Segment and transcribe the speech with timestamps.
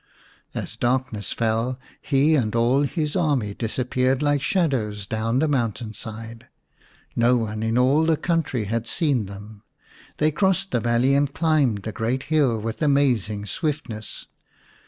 [0.55, 5.93] As darkness fell he and all his army dis appeared like shadows down the mountain
[5.93, 6.47] side.
[7.15, 9.61] No one in all the country had seen them;
[10.17, 14.25] they crossed the valley and climbed the great hill with amazing swiftness.